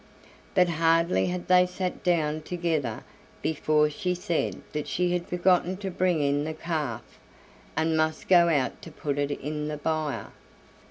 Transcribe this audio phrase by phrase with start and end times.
[0.55, 3.03] But hardly had they sat down together
[3.43, 7.19] before she said that she had forgotten to bring in the calf,
[7.77, 10.29] and must go out to put it in the byre.